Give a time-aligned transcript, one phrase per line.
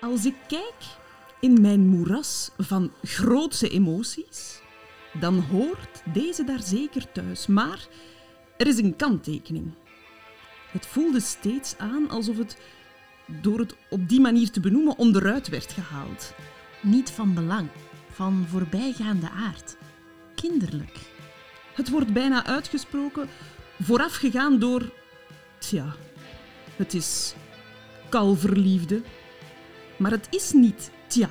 [0.00, 0.74] Als ik kijk
[1.40, 4.60] in mijn moeras van grootse emoties,
[5.20, 7.46] dan hoort deze daar zeker thuis.
[7.46, 7.88] Maar
[8.56, 9.74] er is een kanttekening.
[10.70, 12.56] Het voelde steeds aan alsof het
[13.26, 16.34] door het op die manier te benoemen onderuit werd gehaald.
[16.82, 17.68] Niet van belang,
[18.10, 19.76] van voorbijgaande aard.
[20.34, 20.98] Kinderlijk.
[21.74, 23.28] Het wordt bijna uitgesproken,
[23.82, 24.92] voorafgegaan door.
[25.58, 25.94] Tja,
[26.76, 27.34] het is
[28.08, 29.02] kalverliefde.
[29.98, 31.28] Maar het is niet tja.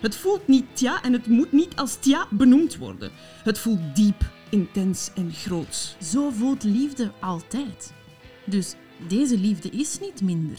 [0.00, 3.10] Het voelt niet tja en het moet niet als tja benoemd worden.
[3.42, 5.96] Het voelt diep, intens en groots.
[6.02, 7.92] Zo voelt liefde altijd.
[8.44, 8.74] Dus
[9.08, 10.58] deze liefde is niet minder.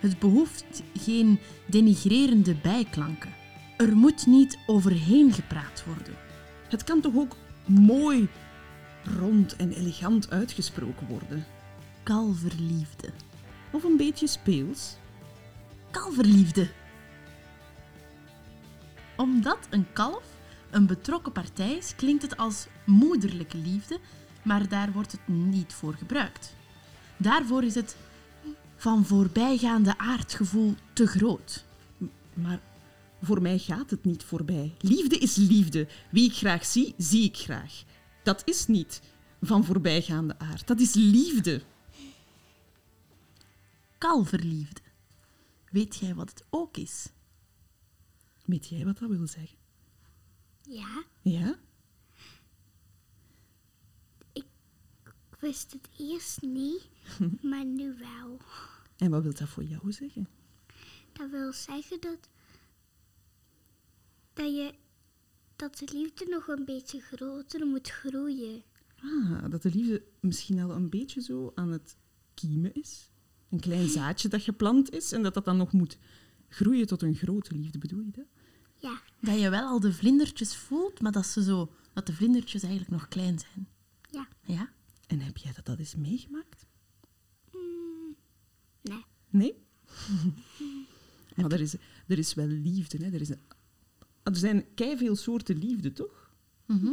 [0.00, 3.34] Het behoeft geen denigrerende bijklanken.
[3.76, 6.14] Er moet niet overheen gepraat worden.
[6.68, 7.36] Het kan toch ook
[7.66, 8.28] mooi,
[9.18, 11.46] rond en elegant uitgesproken worden?
[12.02, 13.08] Kalverliefde.
[13.72, 14.96] Of een beetje speels?
[15.90, 16.68] Kalverliefde.
[19.18, 20.24] Omdat een kalf
[20.70, 23.98] een betrokken partij is, klinkt het als moederlijke liefde,
[24.42, 26.54] maar daar wordt het niet voor gebruikt.
[27.16, 27.96] Daarvoor is het
[28.76, 31.64] van voorbijgaande aardgevoel te groot.
[32.34, 32.60] Maar
[33.22, 34.74] voor mij gaat het niet voorbij.
[34.80, 35.88] Liefde is liefde.
[36.10, 37.82] Wie ik graag zie, zie ik graag.
[38.22, 39.00] Dat is niet
[39.42, 40.66] van voorbijgaande aard.
[40.66, 41.62] Dat is liefde.
[43.98, 44.80] Kalverliefde.
[45.70, 47.06] Weet jij wat het ook is?
[48.48, 49.58] Weet jij wat dat wil zeggen?
[50.62, 51.58] Ja, Ja?
[54.32, 54.44] ik
[55.38, 56.88] wist het eerst niet,
[57.50, 58.38] maar nu wel.
[58.96, 60.28] En wat wil dat voor jou zeggen?
[61.12, 62.28] Dat wil zeggen dat,
[64.32, 64.74] dat je
[65.56, 68.62] dat de liefde nog een beetje groter moet groeien.
[69.02, 71.96] Ah, dat de liefde misschien al een beetje zo aan het
[72.34, 73.10] kiemen is.
[73.50, 75.98] Een klein zaadje dat geplant is en dat dat dan nog moet
[76.48, 78.26] groeien tot een grote liefde, bedoel je dat?
[78.80, 82.62] Ja, Dat je wel al de vlindertjes voelt, maar dat, ze zo, dat de vlindertjes
[82.62, 83.68] eigenlijk nog klein zijn.
[84.10, 84.28] ja.
[84.42, 84.72] Ja?
[85.06, 86.66] En heb jij dat dat eens meegemaakt?
[87.52, 88.16] Mm,
[88.80, 89.04] nee.
[89.28, 89.54] Nee?
[91.36, 91.74] maar er is,
[92.06, 93.04] er is wel liefde.
[93.04, 93.12] Hè?
[93.12, 93.40] Er, is een,
[94.22, 96.32] er zijn veel soorten liefde, toch?
[96.66, 96.92] Mhm.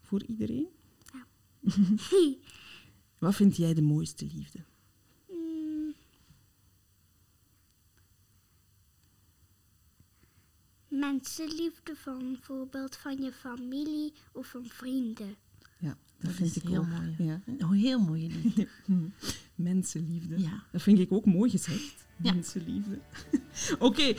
[0.00, 0.68] Voor iedereen.
[1.12, 1.26] Ja.
[3.18, 4.64] Wat vind jij de mooiste liefde?
[11.12, 15.36] Mensenliefde van bijvoorbeeld van je familie of van vrienden.
[15.78, 16.86] Ja, dat, Dat vind is ik heel ook.
[16.86, 17.14] mooi.
[17.18, 17.40] Ja.
[17.58, 18.68] Een heel mooie liefde.
[19.54, 20.40] Mensenliefde.
[20.40, 20.62] Ja.
[20.72, 22.04] Dat vind ik ook mooi gezegd.
[22.22, 22.32] Ja.
[22.32, 22.98] Mensenliefde.
[23.78, 24.14] Oké,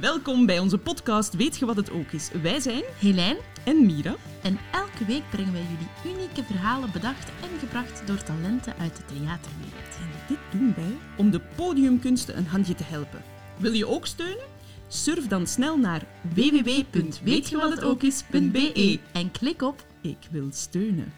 [0.00, 2.30] welkom bij onze podcast Weet je wat het ook is?
[2.42, 4.16] Wij zijn Helijn, en Mira.
[4.42, 5.66] en elke week brengen wij
[6.02, 9.96] jullie unieke verhalen bedacht en gebracht door talenten uit de theaterwereld.
[10.00, 13.22] En dit doen wij om de podiumkunsten een handje te helpen.
[13.58, 14.54] Wil je ook steunen?
[14.88, 19.00] Surf dan snel naar www.weetjewathetokis.be.
[19.12, 21.12] En klik op Ik wil steunen.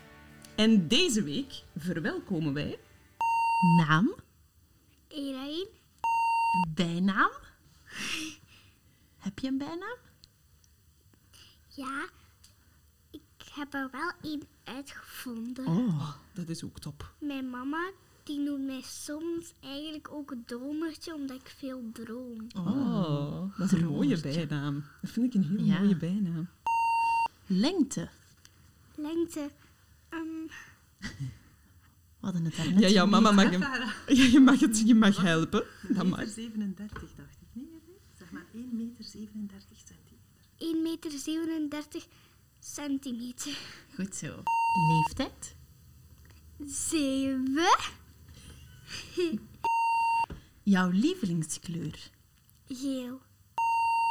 [0.55, 2.79] En deze week verwelkomen wij
[3.77, 4.15] naam,
[5.09, 5.67] Iedereen?
[6.75, 7.31] bijnaam.
[9.19, 9.97] Heb je een bijnaam?
[11.69, 12.09] Ja,
[13.11, 13.21] ik
[13.55, 15.67] heb er wel één uitgevonden.
[15.67, 17.13] Oh, dat is ook top.
[17.21, 17.91] Mijn mama
[18.29, 22.47] die noemt mij soms eigenlijk ook een dromertje omdat ik veel droom.
[22.57, 24.85] Oh, dat is een mooie bijnaam.
[25.03, 25.79] Dat vind ik een heel Ja.
[25.81, 26.49] mooie bijnaam.
[27.47, 28.09] Lengte.
[28.95, 29.51] Lengte.
[30.09, 30.47] ehm,
[32.21, 33.09] We hadden het daarnet Ja, over.
[33.09, 33.61] mama mag, hem,
[34.19, 35.65] ja, je mag, het, je mag helpen.
[35.89, 36.19] Dat mag.
[36.19, 37.47] meter 37, dacht ik.
[37.53, 40.19] Nee, nee, zeg maar 1 meter 37 centimeter.
[40.59, 42.07] 1 meter 37
[42.59, 43.59] centimeter.
[43.95, 44.43] Goed zo.
[44.89, 45.57] Leeftijd.
[46.67, 47.55] 7.
[50.63, 52.11] Jouw lievelingskleur.
[52.69, 53.21] Geel.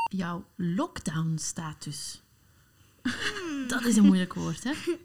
[0.10, 2.22] Jouw lockdown-status.
[3.68, 4.74] Dat is een moeilijk woord, hè?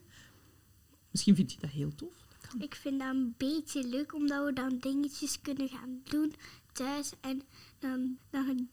[1.11, 2.15] Misschien vind je dat heel tof.
[2.29, 2.61] Dat kan.
[2.61, 6.35] Ik vind dat een beetje leuk omdat we dan dingetjes kunnen gaan doen
[6.73, 7.13] thuis.
[7.21, 7.43] En
[7.79, 8.69] dan, dan,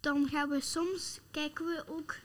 [0.00, 2.16] dan gaan we soms, kijken we ook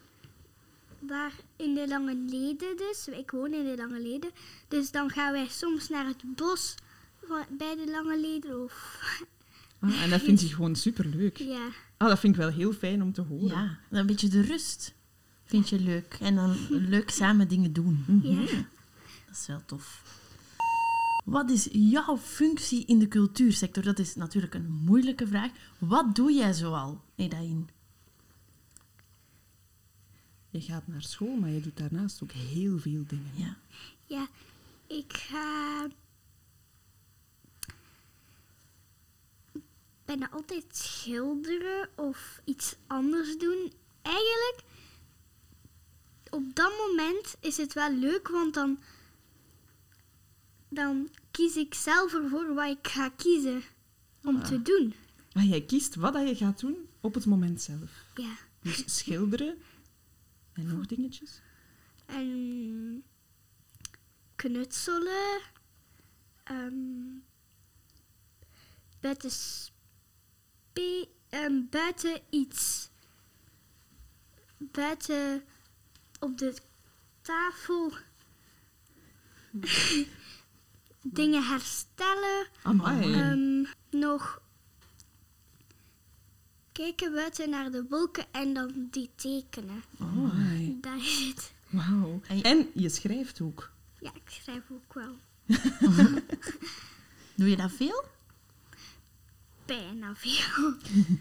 [0.99, 3.07] waar in de Lange Leden dus.
[3.07, 4.31] Ik woon in de Lange Leden.
[4.67, 6.75] Dus dan gaan wij soms naar het bos
[7.57, 8.63] bij de Lange Leden.
[8.63, 8.97] Of,
[9.79, 11.37] Ah, en dat vind je gewoon superleuk.
[11.37, 11.67] ja.
[11.97, 13.47] Ah, dat vind ik wel heel fijn om te horen.
[13.47, 14.93] Ja, een beetje de rust
[15.45, 16.17] vind je leuk.
[16.21, 18.05] En dan leuk samen dingen doen.
[18.23, 18.39] ja.
[19.25, 20.17] Dat is wel tof.
[21.25, 23.83] Wat is jouw functie in de cultuursector?
[23.83, 25.51] Dat is natuurlijk een moeilijke vraag.
[25.77, 27.69] Wat doe jij zoal, Edain?
[30.49, 33.31] Je gaat naar school, maar je doet daarnaast ook heel veel dingen.
[33.35, 33.57] Ja.
[34.05, 34.27] Ja,
[34.87, 35.87] ik ga
[40.09, 43.73] bijna altijd schilderen of iets anders doen.
[44.01, 44.63] Eigenlijk,
[46.29, 48.79] op dat moment is het wel leuk, want dan,
[50.69, 53.61] dan kies ik zelf ervoor wat ik ga kiezen
[54.23, 54.93] om te doen.
[55.33, 58.05] Maar jij kiest wat dat je gaat doen op het moment zelf.
[58.15, 58.35] Ja.
[58.61, 59.57] Dus schilderen
[60.53, 61.41] en nog dingetjes.
[62.05, 63.03] En
[64.35, 65.41] knutselen.
[66.43, 67.19] ehm,
[68.99, 69.31] buiten,
[71.29, 72.89] ehm, buiten iets.
[74.57, 75.43] Buiten
[76.19, 76.53] op de
[77.21, 77.93] tafel.
[81.01, 82.47] dingen herstellen.
[82.63, 83.13] Amai.
[83.13, 83.65] Ehm,
[83.99, 84.41] nog
[86.71, 89.83] kijken buiten naar de wolken en dan die tekenen.
[89.99, 90.77] Amai.
[90.81, 91.53] Daar is het.
[91.69, 92.21] Wauw.
[92.27, 93.71] En je- En je schrijft ook.
[93.99, 95.15] Ja, ik schrijf ook wel.
[97.35, 98.03] Doe je dat veel?
[99.69, 100.73] Bijna veel.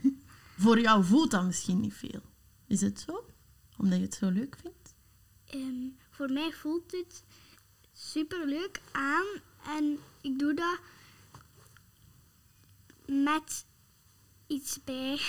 [0.65, 2.23] Voor jou voelt dat misschien niet veel.
[2.67, 3.25] Is het zo?
[3.77, 4.95] Omdat je het zo leuk vindt?
[5.47, 7.25] Ehm, voor mij voelt het
[7.93, 9.27] super leuk aan
[9.77, 10.79] en ik doe dat
[13.07, 13.65] met
[14.47, 15.21] iets bij.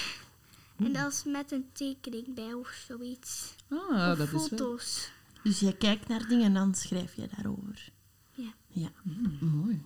[0.77, 3.55] En dat is met een tekening bij of zoiets.
[3.69, 4.47] Ah, of dat is wel...
[4.47, 5.11] foto's.
[5.43, 7.89] Dus je kijkt naar dingen en dan schrijf je daarover.
[8.33, 8.53] Ja.
[8.67, 8.91] Ja,
[9.39, 9.85] mooi.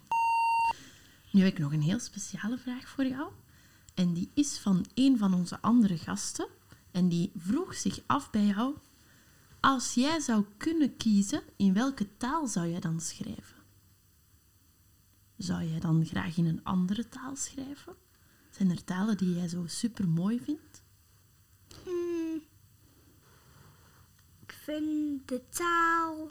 [1.34, 3.32] Nu heb ik nog een heel speciale vraag voor jou.
[3.94, 6.48] En die is van een van onze andere gasten.
[6.92, 8.76] En die vroeg zich af bij jou...
[9.60, 13.64] Als jij zou kunnen kiezen, in welke taal zou jij dan schrijven?
[15.38, 17.96] Zou jij dan graag in een andere taal schrijven?
[18.50, 20.84] Zijn er talen die jij zo super mooi vindt?
[21.84, 22.42] Hmm.
[24.42, 26.30] Ik vind de taal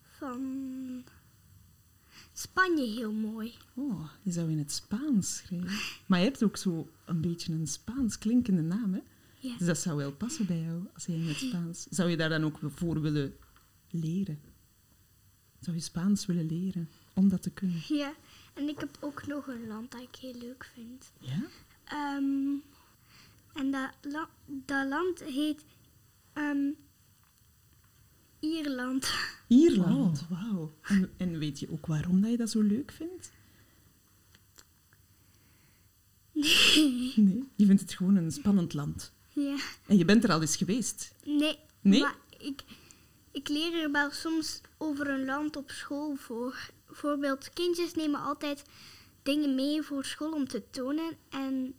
[0.00, 1.04] van
[2.36, 3.54] Spanje heel mooi.
[3.74, 5.78] Oh, je zou in het Spaans schrijven.
[6.06, 9.00] Maar je hebt ook zo een beetje een Spaans klinkende naam, hè?
[9.38, 9.56] Ja.
[9.58, 11.86] Dus dat zou wel passen bij jou, als jij in het Spaans...
[11.90, 13.36] Zou je daar dan ook voor willen
[13.90, 14.40] leren?
[15.60, 17.80] Zou je Spaans willen leren, om dat te kunnen?
[17.88, 18.14] Ja,
[18.54, 21.12] en ik heb ook nog een land dat ik heel leuk vind.
[21.20, 21.42] Ja?
[21.84, 22.54] Ehm,
[23.54, 25.64] en dat, la- dat land heet
[26.32, 26.70] ehm,
[28.44, 29.12] Ierland.
[29.48, 30.72] Ierland, wauw.
[30.82, 33.30] En, en weet je ook waarom dat je dat zo leuk vindt?
[36.32, 37.44] Nee.
[37.56, 39.12] Je vindt het gewoon een spannend land.
[39.32, 39.56] ja,
[39.86, 41.14] En je bent er al eens geweest.
[41.24, 41.58] nee.
[41.80, 42.00] Nee?
[42.00, 42.62] Maar ik,
[43.30, 46.70] ik leer er wel soms over een land op school voor.
[46.86, 48.62] Bijvoorbeeld, kindjes nemen altijd
[49.22, 51.12] dingen mee voor school om te tonen.
[51.28, 51.74] En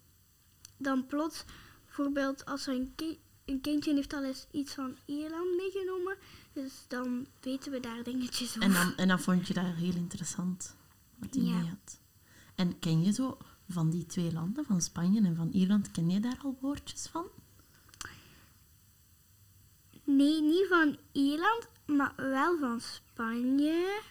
[0.78, 1.44] dan plots,
[1.86, 6.18] bijvoorbeeld als er een, ki- een kindje heeft al eens iets van Ierland meegenomen.
[6.56, 8.62] Dus dan weten we daar dingetjes over.
[8.62, 10.76] En dan, en dan vond je dat heel interessant,
[11.16, 11.56] wat hij Ja.
[11.58, 12.00] mee had.
[12.56, 13.38] En ken je zo
[13.70, 17.26] van die twee landen, van Spanje en van Ierland, ken je daar al woordjes van?
[20.04, 24.02] Nee, niet van Ierland, maar wel van Spanje.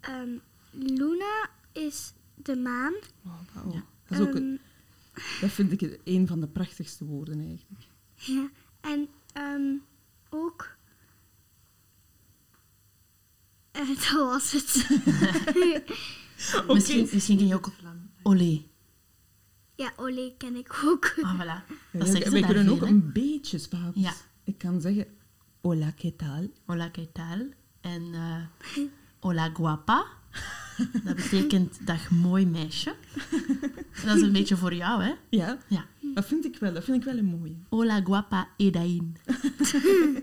[0.00, 0.38] Ehm,
[0.70, 2.94] Luna is de maan.
[3.24, 3.72] Oh, wauw.
[3.72, 3.84] Ja.
[4.08, 4.60] Dat, is ook Ehm, een-
[5.40, 7.84] dat vind ik een van de prachtigste woorden eigenlijk.
[8.36, 8.50] ja,
[8.80, 9.74] en ehm,
[10.34, 10.76] ook.
[13.72, 14.86] En dat was het.
[16.68, 17.70] Misschien, misschien ken je ook
[18.22, 18.62] olé.
[19.74, 21.14] ja, Olé ken ik ook.
[21.22, 21.44] Ah, voilà.
[21.92, 23.96] Ja, Dat ze wij kunnen veel, ook een beetje Spaans.
[23.96, 24.12] Ja.
[24.44, 25.06] Ik kan zeggen,
[25.60, 26.48] hola, ¿qué tal?
[26.66, 27.46] Hola, ¿qué tal?
[27.80, 28.82] En eh,
[29.24, 30.06] hola, guapa.
[31.04, 32.94] Dat betekent dag mooi meisje.
[34.04, 35.12] Dat is een beetje voor jou, hè?
[35.28, 35.84] Ja, Ja.
[36.14, 36.72] Dat vind ik wel.
[36.72, 37.56] Dat vind ik wel een mooie.
[37.68, 39.16] Hola, guapa, Edain.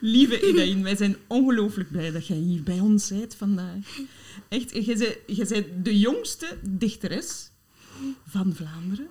[0.00, 3.98] Lieve Edain, wij zijn ongelooflijk blij dat jij hier bij ons bent vandaag.
[4.48, 7.50] Echt, jij bent, de jongste dichteres
[8.26, 9.08] van Vlaanderen.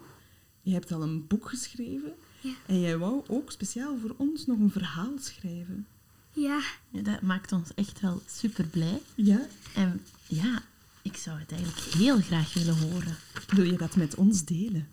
[0.62, 2.14] Je hebt al een boek geschreven.
[2.42, 2.54] Ja.
[2.66, 5.88] En jij wou ook speciaal voor ons nog een verhaal schrijven.
[6.32, 9.02] Ja, Ja, dat maakt ons echt wel super blij.
[9.16, 9.48] Ja?
[9.76, 10.64] En ja,
[11.02, 13.16] ik zou het eigenlijk heel graag willen horen.
[13.48, 14.88] Wil je dat met ons delen?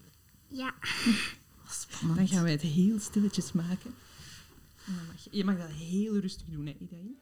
[0.52, 0.74] Ja.
[1.68, 2.18] Spannend.
[2.18, 3.94] Dan gaan wij het heel stilletjes maken.
[4.86, 7.16] En dan mag je, je mag dat heel rustig doen, hè, Edain?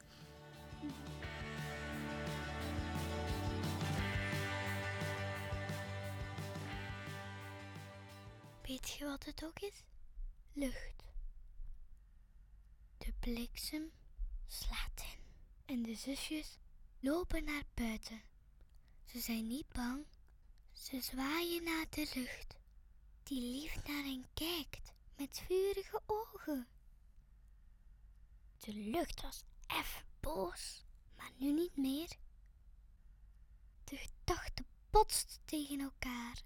[8.67, 9.85] Weet je wat het ook is?
[10.53, 11.05] Lucht.
[12.99, 13.91] De bliksem
[14.47, 15.19] slaat in.
[15.75, 16.59] En de zusjes
[17.01, 18.21] lopen naar buiten.
[19.05, 20.05] Ze zijn niet bang.
[20.73, 22.60] Ze zwaaien naar de lucht.
[23.31, 26.69] Die lief naar hen kijkt met vurige ogen.
[28.59, 30.85] De lucht was even boos,
[31.17, 32.09] maar nu niet meer.
[33.85, 36.43] De gedachte botsten tegen elkaar.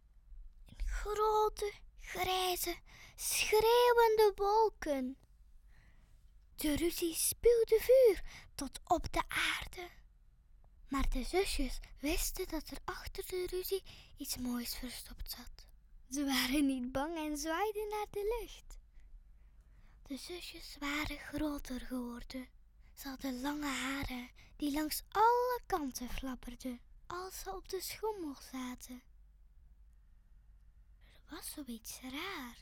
[0.64, 2.78] In grote, grijze,
[3.16, 5.16] schreeuwende wolken.
[6.56, 8.22] De ruzie spuwde vuur
[8.54, 9.90] tot op de aarde.
[10.88, 13.82] Maar de zusjes wisten dat er achter de ruzie
[14.16, 15.72] iets moois verstopt zat.
[16.10, 18.78] Ze waren niet bang en zwaaiden naar de lucht.
[20.02, 22.48] De zusjes waren groter geworden.
[22.94, 29.02] Ze hadden lange haren die langs alle kanten flapperden als ze op de schommel zaten.
[31.12, 32.56] Er was zoiets raar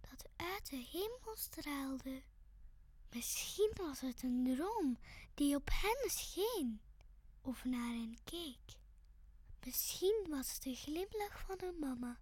[0.00, 2.22] dat uit de hemel straalde.
[3.10, 4.98] Misschien was het een droom
[5.34, 6.80] die op hen scheen
[7.40, 8.76] of naar hen keek.
[9.64, 12.18] Misschien was het de glimlach van hun mama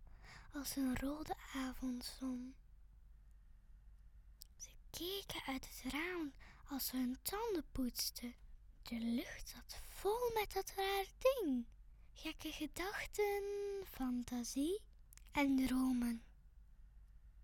[0.55, 2.55] als een rode avondzon.
[4.57, 6.33] Ze keken uit het raam
[6.69, 8.35] als ze hun tanden poetsten.
[8.83, 11.67] De lucht zat vol met dat raar ding.
[12.13, 13.43] Gekke gedachten,
[13.91, 14.81] fantasie
[15.33, 16.23] en dromen.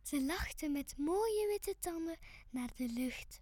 [0.03, 2.19] Ze lachten met mooie witte tanden
[2.51, 3.41] naar de lucht.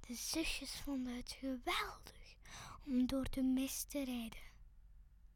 [0.00, 2.36] De zusjes vonden het geweldig
[2.86, 4.50] om door de mist te rijden.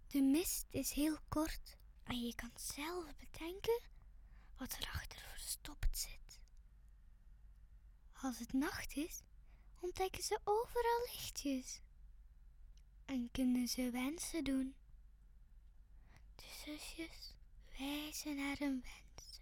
[0.06, 1.76] De mist is heel kort
[2.06, 3.80] en je kan zelf bedenken
[4.56, 6.40] wat erachter verstopt zit.
[8.22, 9.22] Als het nacht is,
[9.80, 11.80] ontdekken ze overal lichtjes
[13.04, 14.74] en kunnen ze wensen doen.
[16.34, 17.34] De zusjes
[17.78, 19.40] wijzen naar een wens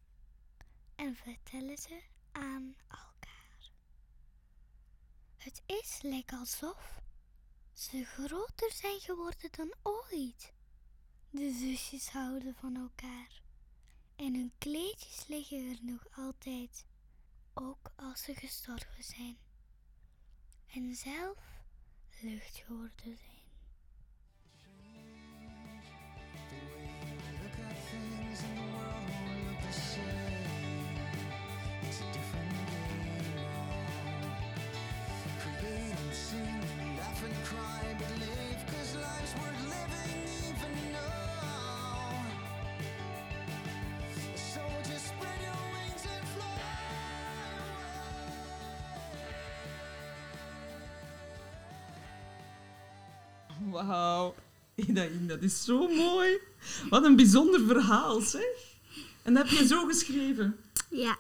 [0.95, 2.03] en vertellen ze
[2.33, 3.71] aan elkaar.
[5.37, 7.01] Het is lijkt alsof
[7.73, 10.53] ze groter zijn geworden dan ooit.
[11.35, 13.43] De zusjes houden van elkaar
[14.17, 16.87] en hun kleedjes liggen er nog altijd,
[17.55, 19.37] ook als ze gestorven zijn
[20.67, 21.39] en zelf
[22.21, 23.35] lucht geworden zijn.
[53.71, 54.35] Wauw.
[54.75, 56.39] Idaïn, dat is zo mooi.
[56.91, 58.75] Wat een bijzonder verhaal, zeg.
[59.23, 60.57] En dat heb je zo geschreven.
[60.91, 61.17] Ja,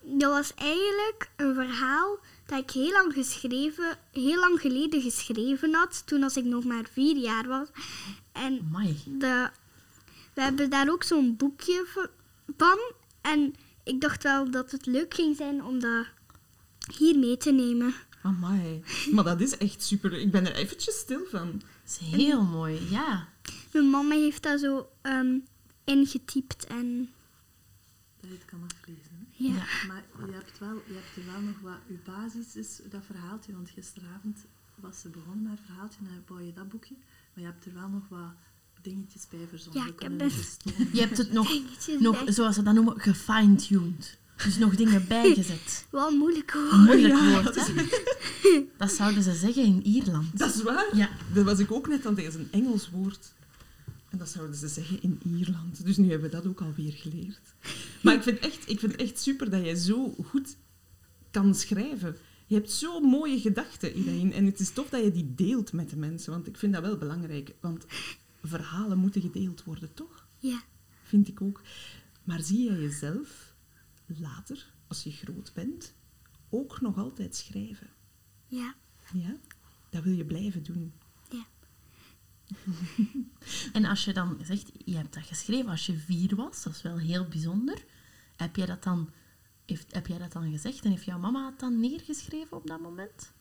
[0.00, 6.02] dat was eigenlijk een verhaal dat ik heel lang, geschreven, heel lang geleden geschreven had,
[6.06, 7.68] toen als ik nog maar vier jaar was.
[8.32, 8.70] En
[9.06, 9.50] de,
[10.34, 11.86] we hebben daar ook zo'n boekje
[12.56, 12.78] van.
[13.20, 13.54] En
[13.84, 16.06] ik dacht wel dat het leuk ging zijn om dat
[16.96, 17.94] hier mee te nemen.
[18.24, 18.82] Amai.
[19.12, 20.12] Maar dat is echt super.
[20.12, 21.52] Ik ben er eventjes stil van.
[21.52, 23.28] Dat is heel mooi, ja.
[23.72, 25.38] Mijn mama heeft dat zo ehm,
[25.84, 27.10] ingetypt en
[28.20, 29.10] Dat je het kan aflezen.
[29.18, 29.44] Hè?
[29.44, 29.54] ja.
[29.54, 29.86] Ja.
[29.86, 31.78] Maar je hebt, wel, je hebt er wel nog wat...
[31.86, 36.22] Je basis is dat verhaaltje, want gisteravond was ze begonnen met het verhaaltje en dan
[36.26, 36.94] bouw je dat boekje.
[37.32, 38.32] Maar je hebt er wel nog wat
[38.82, 39.82] dingetjes bij verzonnen.
[39.82, 40.30] Ja, ik heb.
[40.92, 41.48] Je hebt het nog,
[41.98, 44.18] nog zoals ze dat noemen, gefine-tuned.
[44.36, 45.86] Dus nog dingen bijgezet.
[45.90, 46.72] Wel moeilijk hoor.
[46.72, 47.72] Een moeilijk Ja, woord, hè?
[48.78, 50.38] Dat zouden ze zeggen in Ierland.
[50.38, 50.96] Dat is waar.
[50.96, 51.08] Ja.
[51.32, 53.32] Dat was ik ook net aan het is een Engels woord.
[54.10, 55.84] En dat zouden ze zeggen in Ierland.
[55.84, 57.54] Dus nu hebben we dat ook alweer geleerd.
[58.02, 60.56] Maar ik vind echt, ik vind echt super dat jij zo goed
[61.30, 62.16] kan schrijven.
[62.46, 64.32] Je hebt zo mooie gedachten, Idaïn.
[64.32, 66.32] En het is tof dat je die deelt met de mensen.
[66.32, 67.54] Want ik vind dat wel belangrijk.
[67.60, 67.84] Want
[68.42, 70.26] verhalen moeten gedeeld worden, toch?
[70.38, 70.62] Ja.
[71.02, 71.60] Vind ik ook.
[72.24, 73.53] Maar zie jij jezelf
[74.06, 75.94] later, als je groot bent,
[76.48, 77.90] ook nog altijd schrijven?
[78.46, 78.74] Ja.
[79.12, 79.36] Ja?
[79.90, 80.92] Dat wil je blijven doen.
[81.30, 81.46] Ja.
[83.72, 86.82] En als je dan zegt, je hebt dat geschreven als je vier was, dat is
[86.82, 87.84] wel heel bijzonder.
[88.36, 89.10] Heb jij dat dan,
[89.66, 92.80] heeft, heb jij dat dan gezegd en heeft jouw mama het dan neergeschreven op dat
[92.80, 93.32] moment?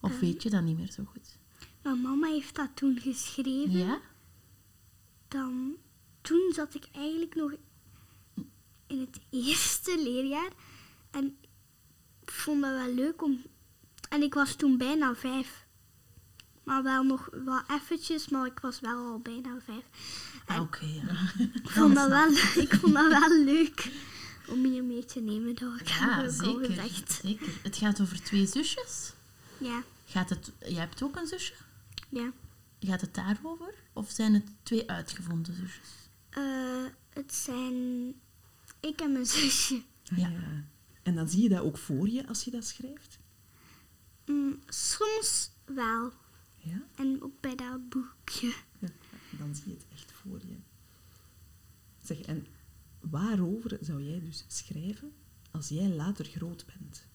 [0.00, 1.38] Of weet je dat niet meer zo goed?
[1.82, 3.78] Mijn mama heeft dat toen geschreven.
[3.78, 4.00] Ja?
[5.28, 5.76] Dan,
[6.20, 7.52] toen zat ik eigenlijk nog
[8.90, 10.50] in het eerste leerjaar.
[11.10, 11.36] En
[12.22, 13.42] ik vond dat wel leuk om...
[14.08, 15.66] En ik was toen bijna vijf.
[16.64, 19.84] Maar wel nog wel eventjes, maar ik was wel al bijna vijf.
[20.46, 21.32] Ah, Oké, ja.
[21.62, 22.30] Ik vond, dat wel,
[22.62, 23.90] ik vond dat wel leuk
[24.48, 25.54] om hier mee te nemen.
[25.54, 27.12] Dat Ja, ik al zeker, gezegd.
[27.22, 27.48] zeker.
[27.62, 29.12] Het gaat over twee zusjes.
[29.58, 31.54] Ja, Gaat het, jij hebt ook een zusje?
[32.08, 32.32] ja.
[32.80, 33.74] Gaat het daarover?
[33.92, 35.88] Of zijn het twee uitgevonden zusjes?
[36.30, 38.14] Eh, het zijn
[38.80, 39.82] ik en mijn zusje.
[40.02, 40.28] Ja.
[40.28, 40.64] ja.
[41.02, 43.18] En dan zie je dat ook voor je als je dat schrijft?
[44.26, 46.12] Mm, soms wel.
[46.56, 46.82] Ja?
[46.94, 48.54] En ook bij dat boekje.
[48.78, 48.88] ja.
[49.38, 50.56] dan zie je het echt voor je.
[52.04, 52.46] Zeg, en
[53.00, 55.12] waarover zou jij dus schrijven
[55.50, 57.06] als jij later groot bent?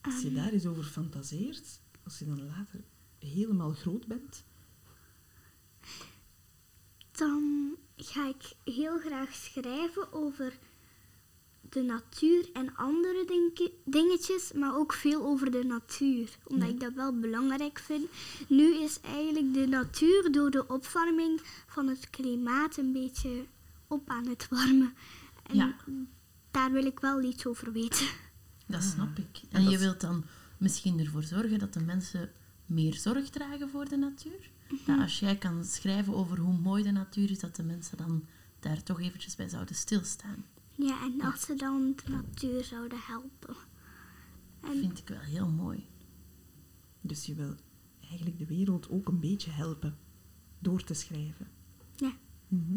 [0.00, 0.34] Als je Ehm.
[0.36, 2.84] daar eens over fantaseert, als je dan later
[3.18, 4.44] helemaal groot bent,
[7.12, 10.58] Dan ga ik heel graag schrijven over
[11.70, 16.74] de natuur en andere dinge- dingetjes, maar ook veel over de natuur, omdat Ja.
[16.74, 18.06] ik dat wel belangrijk vind.
[18.48, 23.44] Nu is eigenlijk de natuur door de opwarming van het klimaat een beetje
[23.86, 24.94] op aan het warmen.
[25.42, 25.76] En Ja.
[26.50, 28.06] daar wil ik wel iets over weten.
[28.66, 29.40] Dat snap ik.
[29.50, 30.24] En dat je wilt dan
[30.58, 32.32] misschien ervoor zorgen dat de mensen
[32.66, 34.50] meer zorg dragen voor de natuur?
[34.86, 38.24] Dat als jij kan schrijven over hoe mooi de natuur is, dat de mensen dan
[38.60, 40.44] daar toch eventjes bij zouden stilstaan.
[40.76, 43.56] Ja, en dat ze dan de natuur zouden helpen.
[44.60, 45.86] Dat En vind ik wel heel mooi.
[47.00, 47.54] dus je wil
[48.08, 49.96] eigenlijk de wereld ook een beetje helpen
[50.58, 51.48] door te schrijven.
[51.96, 52.12] ja,
[52.48, 52.76] Mhm.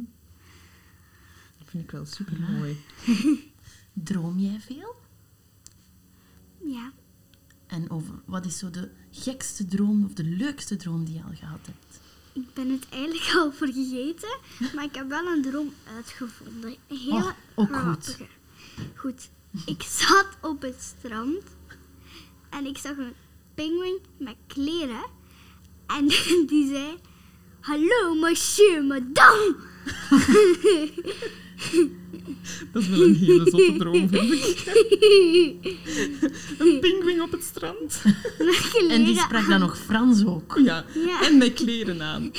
[1.57, 2.77] Dat vind ik wel super mooi.
[3.93, 4.95] Droom jij veel?
[6.63, 6.91] ja.
[7.67, 11.35] En over wat is zo de gekste droom of de leukste droom die je al
[11.35, 11.99] gehad hebt?
[12.33, 14.37] Ik ben het eigenlijk al vergeten,
[14.75, 16.75] maar ik heb wel een droom uitgevonden.
[16.87, 18.27] Hele Oh, ook grappige.
[18.95, 19.29] Goed,
[19.65, 21.43] ik zat op het strand
[22.49, 23.13] en ik zag een
[23.55, 25.05] pinguïn met kleren.
[25.87, 26.07] En
[26.49, 26.97] die zei,
[27.59, 29.55] hallo monsieur, madame.
[32.71, 34.63] Dat is wel een hele zotte droom, vind ik.
[36.59, 38.01] Een pinguïn op het strand.
[38.89, 40.59] En die sprak dan nog Frans ook.
[40.63, 41.27] Ja, Ja.
[41.27, 42.31] en met kleren aan.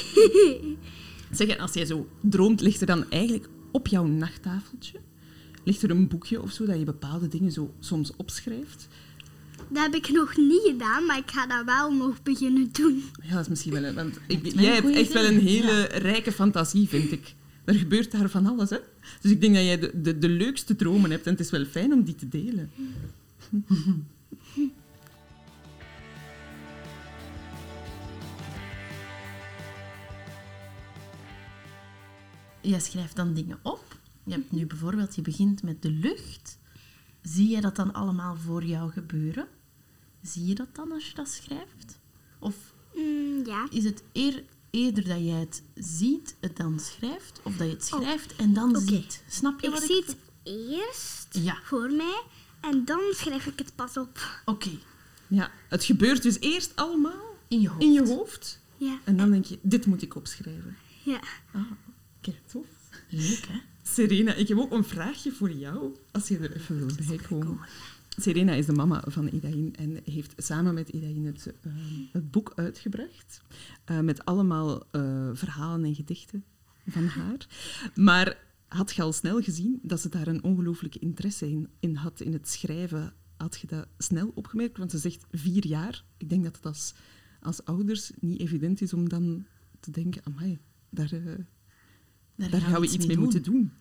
[1.33, 4.99] Zeg, en als jij zo droomt, ligt er dan eigenlijk op jouw nachttafeltje
[5.65, 8.89] ligt er een boekje of zo dat je bepaalde dingen zo soms opschrijft?
[9.69, 13.05] Dat heb ik nog niet gedaan, maar ik ga dat wel nog beginnen doen.
[13.23, 13.85] Ja, dat is misschien wel...
[13.85, 17.35] een- Want ik, jij hebt echt wel een hele rijke fantasie, vind ik.
[17.69, 18.79] Er gebeurt daar van alles, hè?
[19.21, 21.65] Dus ik denk dat jij de, de, de leukste dromen hebt en het is wel
[21.65, 22.71] fijn om die te delen.
[32.61, 33.99] Je schrijft dan dingen op.
[34.25, 36.59] Je hebt nu bijvoorbeeld, je begint met de lucht.
[37.23, 39.47] Zie je dat dan allemaal voor jou gebeuren?
[40.23, 41.99] Zie je dat dan als je dat schrijft?
[42.39, 43.67] Of Mm, ja.
[43.71, 47.41] is het eer, eerder dat jij het ziet, het dan schrijft?
[47.43, 49.23] Of dat je het Oh, schrijft en dan ziet?
[49.29, 50.07] Snap je Ik wat zie ik...
[50.07, 51.59] het eerst Ja.
[51.65, 52.23] voor mij
[52.61, 54.41] en dan schrijf ik het pas op.
[54.45, 54.71] Oké,
[55.27, 57.83] Ja, het gebeurt dus eerst allemaal in je hoofd.
[57.83, 58.61] in je hoofd.
[58.77, 60.77] Ja, En dan denk je, dit moet ik opschrijven.
[61.03, 61.21] ja.
[61.53, 61.63] Ah,
[62.21, 62.67] kijk, tof.
[63.09, 63.59] Leuk, hè?
[63.83, 67.59] Serena, ik heb ook een vraagje voor jou, als je er even wil bij komen.
[68.21, 71.73] Serena is de mama van Idaïn en heeft samen met Idaïn het, eh,
[72.13, 73.43] het boek uitgebracht.
[73.85, 76.45] eh, met allemaal eh, verhalen en gedichten
[76.87, 77.47] van haar.
[77.95, 82.21] Maar had je al snel gezien dat ze daar een ongelooflijke interesse in, in had,
[82.21, 83.13] in het schrijven?
[83.37, 84.79] Had je dat snel opgemerkt?
[84.79, 86.05] Want ze zegt vier jaar.
[86.17, 86.95] Ik denk dat het als,
[87.41, 89.45] als ouders niet evident is om dan
[89.81, 90.59] te denken, amai,
[90.91, 93.73] daar, eh, daar gaan we iets mee moeten doen.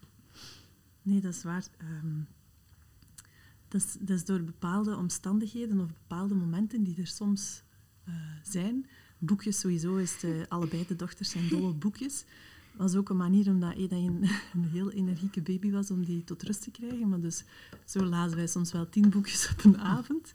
[1.02, 1.68] Nee, dat is waar.
[1.78, 2.20] Ehm,
[3.68, 7.64] dat, is, dat door bepaalde omstandigheden of bepaalde momenten die er soms
[8.04, 8.86] eh, zijn.
[9.18, 10.16] Boekjes sowieso is
[10.48, 12.24] allebei de dochters zijn dol op boekjes.
[12.76, 16.44] was ook een manier omdat Eda een, een heel energieke baby was om die tot
[16.44, 17.10] rust te krijgen.
[17.10, 17.44] Maar dus
[17.86, 20.34] zo lazen wij soms wel tien boekjes op een avond.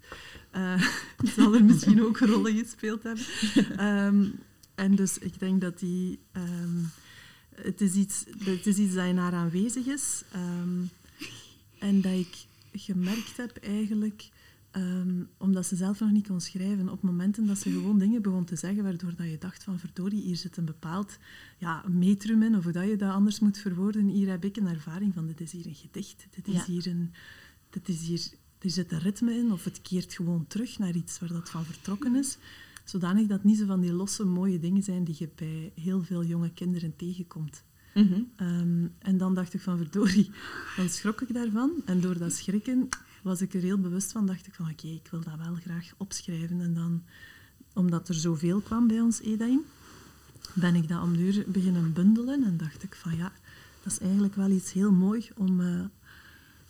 [0.51, 3.25] Eh dat zal er misschien ook een rol gespeeld hebben.
[3.77, 4.29] Ehm,
[4.75, 6.19] en dus ik denk dat die...
[6.33, 6.85] ehm,
[7.55, 10.23] het, is iets, het is iets dat in haar aanwezig is.
[10.33, 10.85] ehm,
[11.79, 14.29] en dat ik gemerkt heb eigenlijk...
[14.71, 18.45] ehm, omdat ze zelf nog niet kon schrijven, op momenten dat ze gewoon dingen begon
[18.45, 21.19] te zeggen, waardoor dat je dacht van verdorie, hier zit een bepaald
[21.59, 24.07] ja, metrum in, of hoe dat je dat anders moet verwoorden.
[24.07, 26.65] Hier heb ik een ervaring van, dit is hier een gedicht, dit is Ja.
[26.65, 27.13] hier een...
[27.71, 31.19] Dit is hier, er zit een ritme in, of het keert gewoon terug naar iets
[31.19, 32.39] waar dat van vertrokken is.
[32.85, 36.03] Zodanig dat het niet zo van die losse, mooie dingen zijn die je bij heel
[36.03, 37.65] veel jonge kinderen tegenkomt.
[37.95, 38.21] Mhm.
[38.37, 40.31] Ehm, en dan dacht ik van verdorie,
[40.77, 41.71] dan schrok ik daarvan.
[41.85, 42.89] En door dat schrikken
[43.23, 45.93] was ik er heel bewust van, dacht ik van oké, ik wil dat wel graag
[45.97, 46.61] opschrijven.
[46.61, 47.03] En dan,
[47.75, 49.61] omdat er zoveel kwam bij ons Edain,
[50.55, 52.45] ben ik dat om de uur beginnen bundelen.
[52.45, 53.33] En dacht ik van ja,
[53.83, 55.85] dat is eigenlijk wel iets heel mooi om, eh,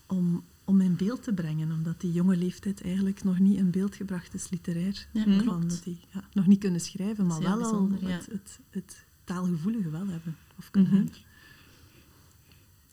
[0.07, 1.73] om, om in beeld te brengen.
[1.73, 5.07] Omdat die jonge leeftijd eigenlijk nog niet in beeld gebracht is, literair.
[5.13, 5.71] Ja, Van klopt.
[5.71, 8.07] dat die ja, nog niet kunnen schrijven, maar wel al ja.
[8.07, 10.37] het, het, het taalgevoelige wel hebben.
[10.59, 10.99] Of kunnen Mhm.
[11.03, 11.17] hebben.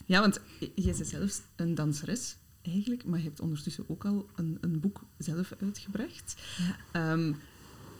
[0.06, 4.58] Ja, want je bent zelfs een danseres eigenlijk, maar je hebt ondertussen ook al een,
[4.62, 6.42] een boek zelf uitgebracht.
[6.58, 6.78] Ja.
[6.92, 7.34] Ehm,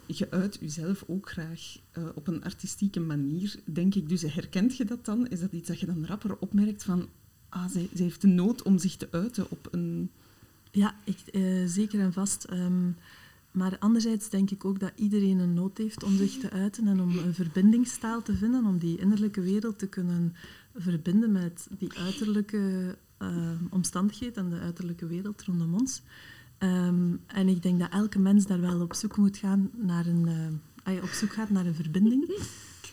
[0.06, 4.10] je uit jezelf ook graag eh, op een artistieke manier, denk ik.
[4.10, 5.28] Dus herkent je dat dan?
[5.28, 7.10] Is dat iets dat je dan rapper opmerkt van...
[7.50, 10.12] Ah, zij, zij heeft de nood om zich te uiten op een...
[10.72, 12.44] Ja, echt, eh, zeker en vast.
[12.44, 12.90] Ehm,
[13.52, 17.00] maar anderzijds denk ik ook dat iedereen een nood heeft om zich te uiten en
[17.02, 20.36] om een verbindingstaal te vinden, om die innerlijke wereld te kunnen
[20.76, 26.02] verbinden met die uiterlijke eh, omstandigheid en de uiterlijke wereld rondom ons.
[26.58, 30.28] Ehm, en ik denk dat elke mens daar wel op zoek moet gaan naar een,
[30.84, 32.38] eh, op zoek gaat naar een verbinding.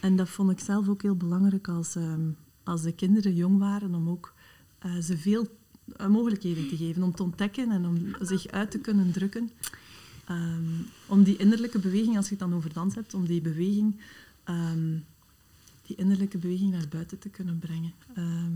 [0.00, 2.30] En dat vond ik zelf ook heel belangrijk als, ehm,
[2.64, 4.34] als de kinderen jong waren, om ook
[4.78, 5.46] eh, ze veel
[6.08, 9.50] mogelijkheden te geven om te ontdekken en om zich uit te kunnen drukken.
[10.26, 10.62] Ehm,
[11.06, 14.00] om die innerlijke beweging, als je het dan over dans hebt, om die beweging,
[14.44, 14.96] ehm,
[15.86, 17.92] die innerlijke beweging naar buiten te kunnen brengen.
[18.14, 18.52] Ehm,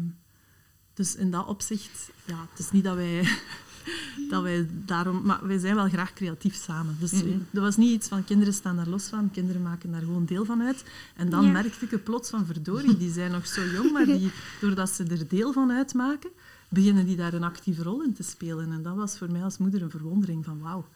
[0.95, 3.23] dus in dat opzicht, ja, het is niet dat wij,
[4.31, 5.23] dat wij daarom...
[5.23, 6.97] Maar wij zijn wel graag creatief samen.
[7.01, 7.39] Dus Mhm.
[7.51, 10.45] dat was niet iets van kinderen staan daar los van, kinderen maken daar gewoon deel
[10.45, 10.85] van uit.
[11.17, 11.51] En dan Ja.
[11.51, 14.31] merkte ik het plots van verdorie, die zijn nog zo jong, maar die,
[14.61, 16.31] doordat ze er deel van uitmaken,
[16.69, 18.73] beginnen die daar een actieve rol in te spelen.
[18.73, 20.87] En dat was voor mij als moeder een verwondering van wauw,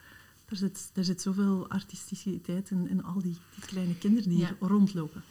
[0.49, 4.47] er zit, er zit zoveel artisticiteit in, in al die, die kleine kinderen die Ja.
[4.59, 5.23] hier rondlopen.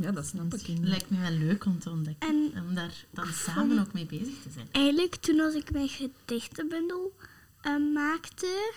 [0.00, 0.50] Ja, dat snap ik.
[0.50, 0.90] Danskinderen.
[0.90, 2.28] Lijkt me wel leuk om te ontdekken.
[2.28, 4.68] En En om daar dan samen ook mee bezig te zijn.
[4.72, 7.12] eigenlijk, toen als ik mijn gedichtenbundel
[7.60, 8.72] eh, maakte,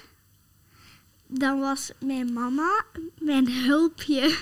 [1.32, 2.86] dan was mijn mama
[3.20, 4.22] mijn hulpje.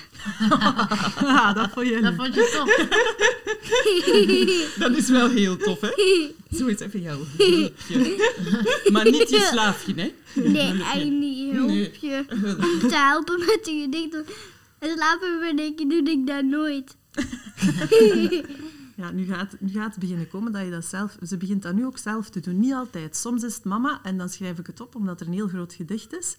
[1.16, 2.86] Ah, dat vond je Dat vond je tof.
[4.88, 5.90] Dat is wel heel tof, hè?
[6.50, 8.30] Zoiets even jouw hulpje.
[8.92, 10.12] Maar niet je slaafje, hè?
[10.34, 12.24] Nee, eigenlijk niet hulpje.
[12.30, 14.26] Om te helpen met de gedichten.
[14.78, 16.96] En slapen ben ik, doe ik dat nooit.
[18.98, 21.16] Ja, nu gaat, nu gaat het beginnen komen dat je dat zelf...
[21.22, 22.58] Ze begint dat nu ook zelf te doen.
[22.58, 23.16] Niet altijd.
[23.16, 25.72] Soms is het mama en dan schrijf ik het op omdat er een heel groot
[25.72, 26.36] gedicht is.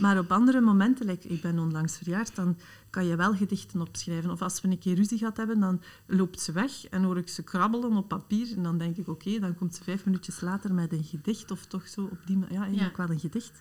[0.00, 2.56] Maar op andere momenten, like, ik ben onlangs verjaard, dan
[2.90, 4.30] kan je wel gedichten opschrijven.
[4.30, 7.28] Of als we een keer ruzie gehad hebben, dan loopt ze weg en hoor ik
[7.28, 8.56] ze krabbelen op papier.
[8.56, 11.66] En dan denk ik, oké, dan komt ze vijf minuutjes later met een gedicht of
[11.66, 12.38] toch zo op die...
[12.50, 13.60] Ja, eigenlijk wel een gedicht.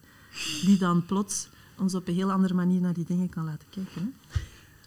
[0.62, 4.01] Die dan plots ons op een heel andere manier naar die dingen kan laten kijken.
[4.27, 4.39] Hè.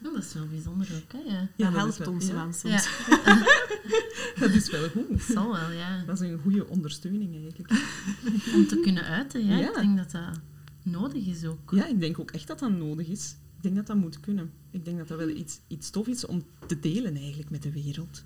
[0.04, 1.18] Oh, dat is wel bijzonder ook, hè?
[1.32, 1.48] Ja.
[1.56, 2.34] Ja, dat helpt wel- ons ja.
[2.34, 2.86] wel soms.
[3.08, 3.46] Ja,
[4.40, 5.08] Dat is wel goed.
[5.08, 6.02] dat zal wel, ja.
[6.04, 7.70] Dat is een goede ondersteuning, eigenlijk.
[8.56, 9.68] Om te kunnen uiten, ja.
[9.68, 10.40] Ik denk dat dat
[10.82, 11.70] nodig is ook.
[11.70, 13.36] Ja, ik denk ook echt dat dat nodig is.
[13.56, 14.50] Ik denk dat dat moet kunnen.
[14.70, 17.72] Ik denk dat dat wel iets, iets tof is om te delen eigenlijk met de
[17.72, 18.22] wereld.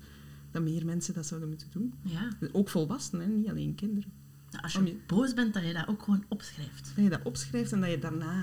[0.51, 1.93] Dat meer mensen dat zouden moeten doen.
[2.03, 2.29] Ja.
[2.51, 3.31] Ook volwassenen, hè?
[3.35, 4.11] niet alleen kinderen.
[4.51, 6.91] Nou, Als je je- boos bent, dat je dat ook gewoon opschrijft.
[6.95, 8.39] Dat je dat opschrijft en dat je daarna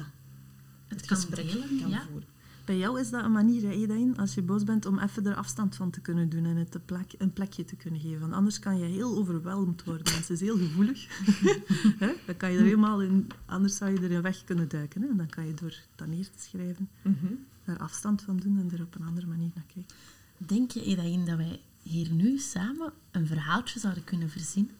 [0.86, 2.02] Het het kan gesprek delen, kan ja.
[2.10, 2.28] voeren.
[2.64, 5.34] Bij jou is dat een manier, hè, Edain, als je boos bent, om even er
[5.34, 8.20] afstand van te kunnen doen en het een, plek, een plekje te kunnen geven.
[8.20, 10.12] Want anders kan je heel overweldigd worden.
[10.12, 11.06] Want ze is heel gevoelig.
[12.04, 12.12] Hè?
[12.26, 13.26] dan kan je er helemaal in...
[13.46, 15.02] Anders zou je er in weg kunnen duiken.
[15.02, 15.08] Hè?
[15.08, 17.32] En dan kan je door dat neer te schrijven, Mhm.
[17.64, 19.94] daar afstand van doen en er op een andere manier naar kijken.
[20.38, 24.74] Denk je, Edain, dat wij hier nu samen een verhaaltje zouden kunnen verzinnen?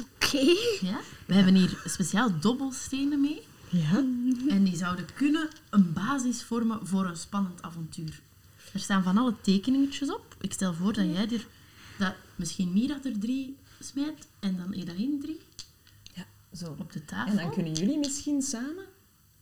[0.00, 0.38] Oké.
[0.80, 1.00] Ja?
[1.26, 3.42] We hebben hier speciaal dobbelstenen mee.
[3.70, 3.96] Ja?
[4.48, 8.20] En die zouden kunnen een basis vormen voor een spannend avontuur.
[8.72, 10.36] Er staan van alle tekeningetjes op.
[10.40, 11.46] Ik stel voor dat jij er...
[11.98, 15.40] Dat misschien Mira er drie smijt en dan Edain drie
[16.14, 16.26] Ja,
[16.56, 16.76] zo.
[16.78, 17.30] op de tafel.
[17.30, 18.84] En dan kunnen jullie misschien samen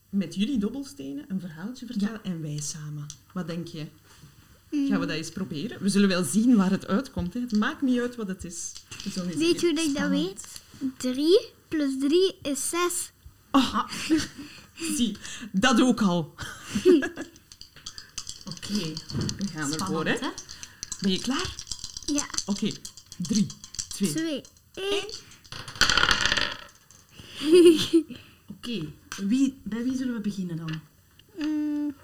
[0.09, 3.05] met jullie dobbelstenen een verhaaltje vertellen en wij samen.
[3.33, 3.85] Wat denk je?
[4.71, 5.81] Gaan we dat eens proberen?
[5.81, 7.33] We zullen wel zien waar het uitkomt.
[7.33, 7.39] Hè.
[7.39, 8.73] Het maakt niet uit wat het is.
[9.09, 10.61] Zullen eens Weet je hoe ik dat weet?
[10.97, 13.11] 3 plus 3 is 6.
[14.95, 15.17] Zie,
[15.51, 16.33] dat ook al.
[18.45, 18.93] Oké.
[19.37, 20.11] We gaan ervoor, hè?
[20.11, 20.29] hè?
[21.01, 21.55] Ben je klaar?
[22.05, 22.71] Ja, Oké.
[23.17, 23.47] Drie,
[23.87, 24.09] twee.
[24.13, 24.41] 2,
[24.73, 25.03] 1.
[28.47, 28.85] Oké.
[29.21, 30.79] Wie, bij wie zullen we beginnen dan?
[31.37, 31.95] Mm,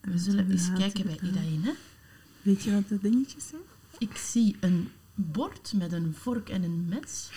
[0.00, 1.18] We zullen eens kijken bij.
[1.22, 1.72] Edain, hè?
[2.42, 3.62] Weet je wat de dingetjes zijn?
[3.98, 7.28] Ik zie een bord met een vork en een mes.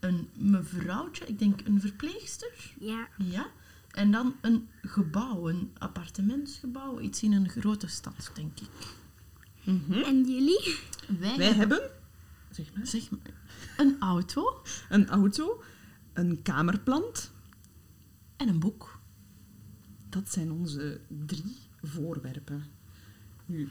[0.00, 2.72] Een mevrouwtje, ik denk een verpleegster.
[2.80, 3.08] ja.
[3.18, 3.46] Ja.
[3.88, 7.00] En dan een gebouw, een appartementsgebouw.
[7.00, 8.68] Iets in een grote stad, denk ik.
[9.64, 9.92] Mhm.
[9.92, 10.76] En jullie?
[11.18, 11.90] Wij, Wij hebben
[12.50, 13.20] zeg maar, zeg maar,
[13.76, 15.62] een auto een auto,
[16.12, 17.30] een kamerplant.
[18.36, 19.00] en een boek.
[20.08, 22.64] Dat zijn onze drie voorwerpen.
[23.46, 23.68] Nu,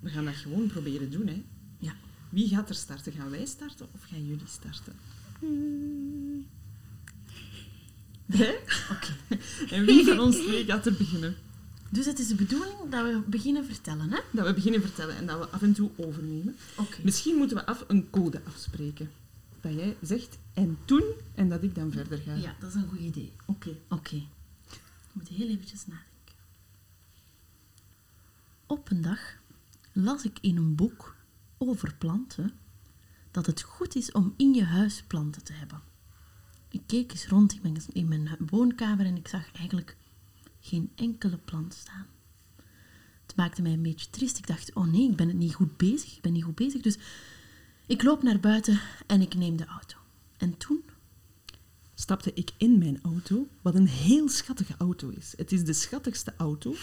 [0.00, 1.44] we gaan dat gewoon proberen doen, hè.
[1.78, 1.94] Ja.
[2.28, 3.12] Wie gaat er starten?
[3.12, 4.96] Gaan wij starten of gaan jullie starten?
[5.40, 6.46] Mm,
[8.26, 8.54] Hè?
[8.90, 9.38] Oké.
[9.70, 11.36] En wie van ons twee gaat er beginnen?
[11.90, 14.20] Dus het is de bedoeling dat we beginnen vertellen, hè?
[14.32, 16.56] Dat we beginnen vertellen en dat we af en toe overnemen.
[16.76, 16.96] Oké.
[17.02, 19.10] Misschien moeten we af een code afspreken.
[19.60, 22.34] Dat jij zegt en toen en dat ik dan verder ga.
[22.34, 23.32] Ja, dat is een goed idee.
[23.46, 23.76] Oké.
[23.88, 24.22] Oké.
[25.32, 26.34] heel eventjes nadenken.
[28.66, 29.20] Op een dag
[29.92, 31.14] las ik in een boek
[31.58, 32.52] over planten
[33.36, 35.80] dat het goed is om in je huis planten te hebben.
[36.68, 39.96] Ik keek eens rond in mijn, in mijn woonkamer en ik zag eigenlijk
[40.60, 42.06] geen enkele plant staan.
[43.26, 44.38] Het maakte mij een beetje triest.
[44.38, 46.16] Ik dacht, oh nee, ik ben het niet goed bezig.
[46.16, 46.82] Ik ben niet goed bezig.
[46.82, 46.98] Dus
[47.86, 49.96] ik loop naar buiten en ik neem de auto.
[50.36, 50.84] En toen
[51.98, 55.34] Stapte ik in mijn auto, wat een heel schattige auto is.
[55.36, 56.74] Het is de schattigste auto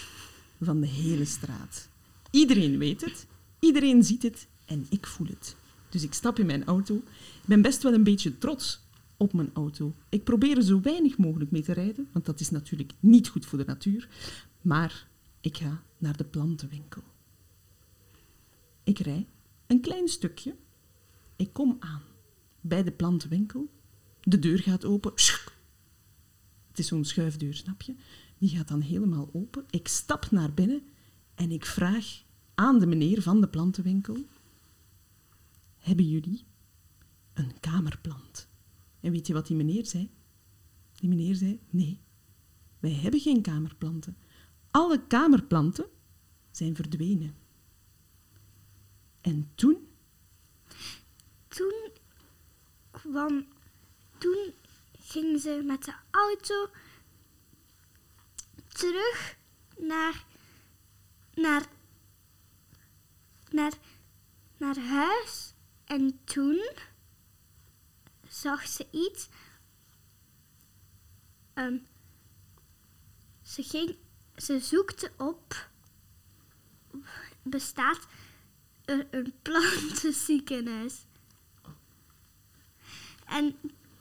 [0.62, 1.88] van de hele straat.
[2.32, 3.26] Iedereen weet het,
[3.60, 5.56] iedereen ziet het en ik voel het.
[5.94, 6.96] Dus ik stap in mijn auto.
[6.96, 8.82] Ik ben best wel een beetje trots
[9.18, 9.96] op mijn auto.
[10.10, 13.46] Ik probeer er zo weinig mogelijk mee te rijden, want dat is natuurlijk niet goed
[13.46, 14.10] voor de natuur.
[14.62, 15.08] Maar
[15.42, 17.04] ik ga naar de plantenwinkel.
[18.84, 19.28] Ik rij
[19.68, 20.56] een klein stukje.
[21.36, 22.02] Ik kom aan
[22.62, 23.70] bij de plantenwinkel.
[24.22, 25.12] De deur gaat open.
[26.68, 27.96] Het is zo'n schuifdeur, snap je?
[28.38, 29.66] Die gaat dan helemaal open.
[29.70, 30.82] Ik stap naar binnen
[31.36, 32.24] en ik vraag
[32.56, 34.18] aan de meneer van de plantenwinkel:
[35.84, 36.46] Hebben jullie
[37.34, 38.48] een kamerplant?
[39.00, 40.12] En weet je wat die meneer zei?
[40.94, 42.02] Die meneer zei: Nee,
[42.80, 44.18] wij hebben geen kamerplanten.
[44.72, 45.86] Alle kamerplanten
[46.52, 47.36] zijn verdwenen.
[49.22, 49.88] En toen
[51.48, 51.92] Toen
[52.92, 53.48] kwam...
[54.18, 54.54] Toen
[55.00, 56.70] gingen ze met de auto
[58.68, 59.38] terug
[59.78, 60.26] naar...
[61.34, 61.66] Naar...
[63.52, 63.74] Naar...
[64.58, 65.53] Naar huis.
[65.94, 66.70] En toen
[68.28, 69.28] zag ze iets.
[71.54, 71.78] Ehm,
[73.42, 73.96] ze ging...
[74.36, 75.70] Ze zoekte op...
[77.44, 78.08] Bestaat
[78.86, 81.06] er een plantenziekenhuis.
[83.26, 83.60] En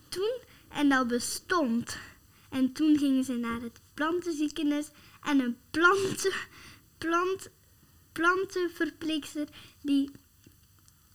[0.08, 1.96] toen, en dat bestond.
[2.50, 4.90] En toen gingen ze naar het plantenziekenhuis
[5.22, 6.32] en een planten,
[6.98, 7.50] plant,
[8.12, 9.48] plantenverpleegster
[9.80, 10.10] die,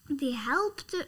[0.08, 1.08] die helpte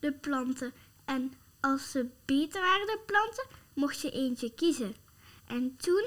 [0.00, 0.72] de planten.
[1.04, 4.94] En als ze beter waren, de planten, mocht je eentje kiezen.
[5.46, 6.06] En toen,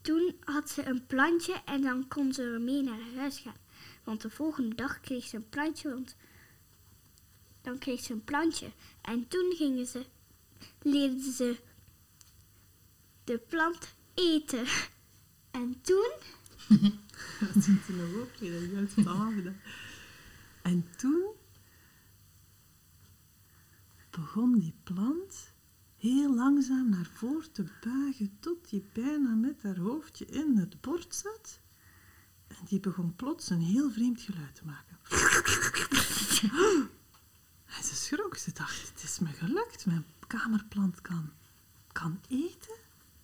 [0.00, 3.56] toen had ze een plantje en dan kon ze ermee naar huis gaan.
[4.04, 6.16] Want de volgende dag kreeg ze een plantje, want
[7.62, 8.70] dan kreeg ze een plantje.
[9.00, 10.04] En toen gingen ze,
[10.82, 11.56] leerden ze
[13.24, 14.64] de plant eten.
[15.50, 16.12] En toen,
[17.54, 18.30] Dat zit er nog op,
[19.34, 19.60] gedaan.
[20.62, 21.30] En toen
[24.10, 25.52] begon die plant
[25.96, 31.14] heel langzaam naar voren te buigen tot die bijna met haar hoofdje in het bord
[31.14, 31.60] zat.
[32.46, 34.98] En die begon plots een heel vreemd geluid te maken.
[37.76, 38.36] En ze schrok.
[38.36, 39.86] Ze dacht, het is me gelukt.
[39.86, 41.30] Mijn kamerplant kan,
[41.92, 42.74] kan eten.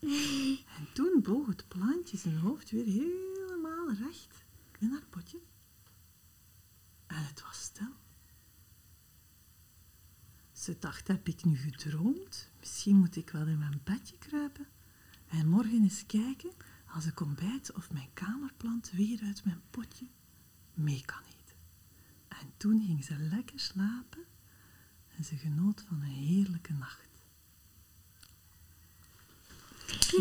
[0.79, 4.45] En toen boog het plantje zijn hoofd weer helemaal recht
[4.79, 5.39] in haar potje.
[7.17, 7.95] En het was stil.
[10.53, 12.51] Ze dacht, heb ik nu gedroomd?
[12.59, 14.67] Misschien moet ik wel in mijn bedje kruipen.
[15.29, 16.53] En morgen eens kijken,
[16.95, 20.07] als ik ontbijt, of mijn kamerplant weer uit mijn potje
[20.75, 21.57] mee kan eten.
[22.29, 24.25] En toen ging ze lekker slapen
[25.17, 27.09] en ze genoot van een heerlijke nacht.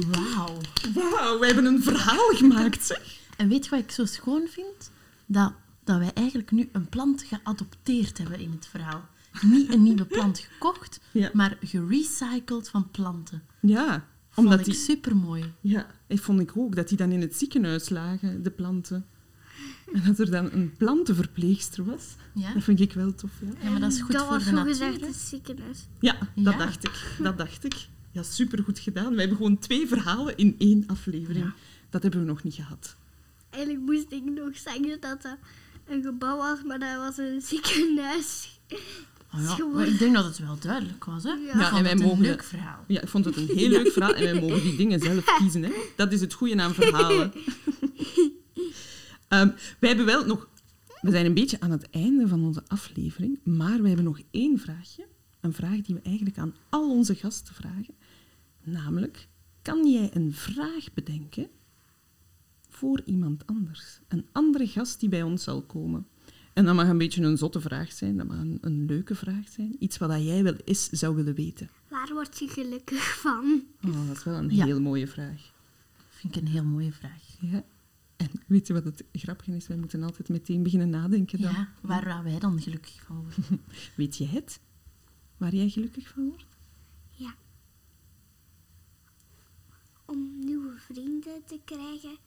[0.08, 0.62] Wauw.
[0.93, 3.19] Wauw, we hebben een verhaal gemaakt, zeg.
[3.38, 4.91] En weet je wat ik zo schoon vind?
[5.25, 5.53] Dat,
[5.86, 9.06] dat wij eigenlijk nu een plant geadopteerd hebben in het verhaal.
[9.41, 11.30] Niet een nieuwe plant gekocht, Ja.
[11.34, 13.43] maar gerecycled van planten.
[13.60, 14.82] Ja, Vond omdat ik die...
[14.84, 15.54] supermooi.
[15.62, 19.06] Ja, ik vond ik ook dat die dan in het ziekenhuis lagen, de planten.
[19.93, 22.15] En dat er dan een plantenverpleegster was.
[22.34, 22.54] Ja?
[22.54, 23.48] Dat vind ik wel tof, ja.
[23.63, 24.71] ja, maar dat is goed dat voor was de natuur.
[24.71, 25.86] gezegd het ziekenhuis.
[26.00, 26.58] Ja, dat Ja.
[26.60, 27.15] dacht ik.
[27.21, 27.88] Dat dacht ik.
[28.12, 29.13] Ja, supergoed gedaan.
[29.13, 31.45] We hebben gewoon twee verhalen in één aflevering.
[31.45, 31.54] Ja.
[31.89, 32.95] Dat hebben we nog niet gehad.
[33.50, 35.38] Eigenlijk moest ik nog zeggen dat dat
[35.88, 38.60] een gebouw was, maar dat was een ziekenhuis.
[39.34, 41.24] Oh ja, maar ik denk dat het wel duidelijk was.
[41.24, 41.30] Hè?
[41.30, 41.36] Ja.
[41.36, 42.84] Ik Ja, vond en wij het een mogen leuk verhaal.
[42.88, 45.63] Ja, ik vond het een heel leuk verhaal en wij mogen die dingen zelf kiezen.
[45.63, 45.71] Hè.
[45.95, 47.34] Dat is het goede aan verhalen.
[49.28, 50.48] Ehm, wij hebben wel nog...
[51.02, 54.60] We zijn een beetje aan het einde van onze aflevering, maar we hebben nog één
[54.60, 55.06] vraagje.
[55.41, 57.95] Een vraag die we eigenlijk aan al onze gasten vragen.
[58.63, 59.28] Namelijk,
[59.62, 61.48] kan jij een vraag bedenken
[62.75, 63.99] voor iemand anders?
[64.07, 66.07] Een andere gast die bij ons zal komen.
[66.53, 69.47] En dat mag een beetje een zotte vraag zijn, dat mag een, een leuke vraag
[69.47, 69.75] zijn.
[69.79, 71.69] Iets wat jij wel eens zou willen weten.
[71.89, 73.63] Waar word je gelukkig van?
[73.88, 74.65] Oh, dat is wel een Ja.
[74.65, 75.53] heel mooie vraag.
[76.09, 77.23] Vind ik een heel mooie vraag.
[77.39, 77.63] Ja.
[78.15, 79.67] En weet je wat het grappige is?
[79.67, 81.51] Wij moeten altijd meteen beginnen nadenken dan.
[81.51, 83.61] Ja, waar wij dan gelukkig van worden?
[83.95, 84.59] Weet je het?
[85.38, 86.45] Waar jij gelukkig van wordt?
[87.11, 87.35] Ja.
[90.77, 92.17] vrienden te krijgen.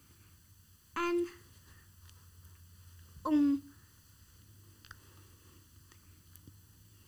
[1.07, 1.29] En
[3.23, 3.63] om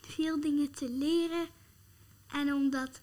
[0.00, 1.48] veel dingen te leren.
[2.26, 3.00] En om dat.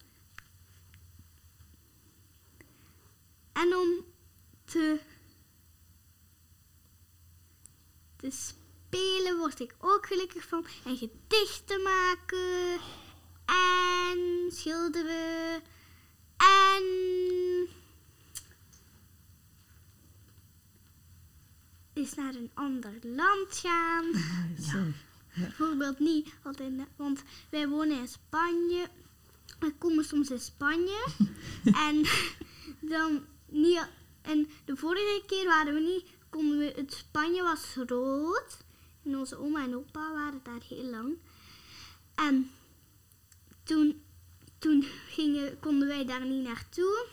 [3.53, 4.05] En om
[4.65, 4.99] te.
[8.15, 10.65] te spelen word ik ook gelukkig van.
[10.85, 12.79] En gedichten maken.
[13.45, 15.63] En schilderen.
[16.37, 17.76] En.
[21.97, 24.05] Eens naar een ander land gaan.
[24.71, 24.77] Zo.
[25.35, 28.87] Bijvoorbeeld niet altijd, want wij wonen in Spanje.
[29.59, 31.05] We komen soms in Spanje.
[31.87, 32.05] en
[32.93, 33.87] dan niet.
[34.21, 36.05] En de vorige keer waren we niet.
[36.29, 38.57] Konden we, het Spanje was groot.
[39.03, 41.17] En onze oma en opa waren daar heel lang.
[42.15, 42.51] En
[43.63, 44.01] toen,
[44.57, 47.07] toen gingen, konden wij daar niet naartoe.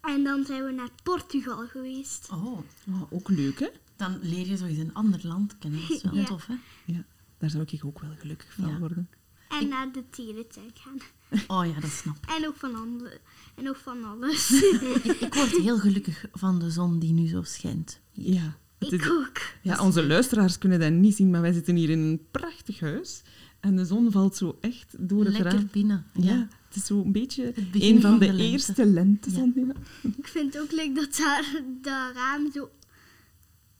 [0.00, 2.28] En dan zijn we naar Portugal geweest.
[2.30, 3.68] Oh, Oh, ook leuk, hè?
[3.96, 5.80] Dan leer je zo eens een ander land kennen.
[5.80, 6.24] Dat is wel Ja.
[6.24, 6.54] tof, hè?
[6.84, 7.04] Ja,
[7.38, 8.78] daar zou ik ook wel gelukkig van Ja.
[8.78, 9.08] worden.
[9.48, 10.98] En naar de dierentuin gaan.
[11.48, 12.30] Oh ja, dat snap ik.
[12.36, 13.20] En nog van, andere,
[13.54, 14.50] en nog van alles.
[15.20, 18.00] Ik word heel gelukkig van de zon die nu zo schijnt.
[18.12, 18.56] Ja.
[18.78, 19.40] Het ik is, ook.
[19.62, 23.22] ja, onze luisteraars kunnen dat niet zien, maar wij zitten hier in een prachtig huis.
[23.60, 25.68] En de zon valt zo echt door het Lekker raam.
[25.72, 26.06] binnen.
[26.14, 26.32] Ja.
[26.34, 26.48] Ja.
[26.68, 28.50] het is zo een beetje begin een van van de, de lente.
[28.52, 29.52] eerste lentezon.
[29.56, 29.72] Ja.
[30.16, 32.70] Ik vind het ook leuk dat daar dat raam zo...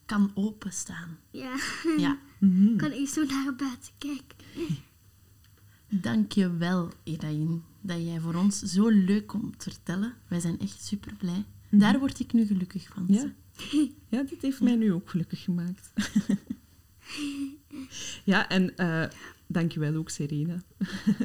[0.07, 1.19] Kan openstaan.
[1.31, 1.57] Ja,
[1.97, 2.19] Ja.
[2.39, 2.77] Mhm.
[2.77, 4.37] kan ik zo naar buiten kijken.
[5.89, 10.15] Dank je wel, Edain, dat jij voor ons zo leuk komt te vertellen.
[10.29, 11.45] Wij zijn echt super blij.
[11.71, 13.05] Daar word ik nu gelukkig van.
[13.09, 13.33] Ja.
[14.09, 15.93] ja, dit heeft mij nu ook gelukkig gemaakt.
[18.25, 19.05] ja, en eh
[19.47, 20.63] dankjewel ook, Serena,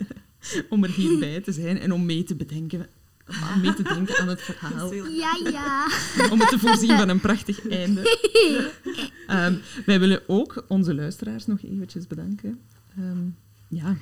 [0.70, 2.88] om er hierbij te zijn en om mee te bedenken.
[3.28, 4.94] Om mee te denken aan het verhaal.
[4.94, 5.88] Ja, ja.
[6.32, 8.02] om het te voorzien van een prachtig einde.
[9.28, 9.56] Ehm,
[9.86, 12.60] wij willen ook onze luisteraars nog eventjes bedanken.
[12.98, 13.28] Ehm,
[13.68, 13.98] ja,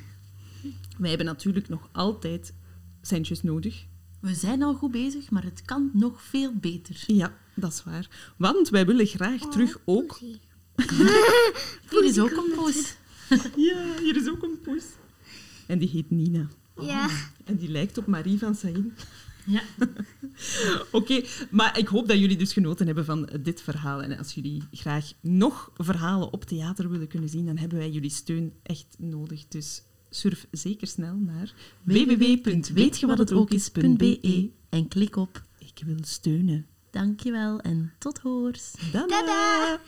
[0.97, 2.53] wij hebben natuurlijk nog altijd
[3.01, 3.85] centjes nodig.
[4.21, 7.03] We zijn al goed bezig, maar het kan nog veel beter.
[7.07, 8.33] Ja, dat is waar.
[8.37, 10.19] Want wij willen graag terug ook...
[11.89, 12.95] Hier is ook een poes.
[13.55, 14.83] Ja, hier is ook een poes.
[15.67, 16.47] En die heet Nina.
[16.85, 17.09] Ja.
[17.45, 18.93] En die lijkt op Marie van Saïn.
[19.45, 19.61] Ja.
[20.91, 24.01] Oké, maar ik hoop dat jullie dus genoten hebben van dit verhaal.
[24.01, 28.09] En als jullie graag nog verhalen op theater willen kunnen zien, dan hebben wij jullie
[28.09, 29.47] steun echt nodig.
[29.47, 36.65] Dus surf zeker snel naar www.weetjewathetookies.be en klik op Ik wil steunen.
[36.91, 38.73] Dankjewel en tot hoors.
[38.91, 39.07] Tada!
[39.07, 39.79] Tada!